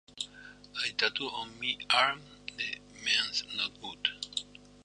A 0.83 0.91
tattoo 0.93 1.29
on 1.29 1.59
my 1.59 1.77
arm 1.91 2.21
that 2.57 2.79
means 3.05 3.43
No 3.55 3.69
God. 3.83 4.09